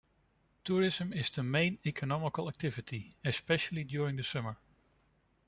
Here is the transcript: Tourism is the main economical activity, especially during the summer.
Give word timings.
Tourism 0.63 1.13
is 1.13 1.29
the 1.29 1.43
main 1.43 1.77
economical 1.85 2.49
activity, 2.49 3.13
especially 3.23 3.83
during 3.83 4.15
the 4.15 4.23
summer. 4.23 4.57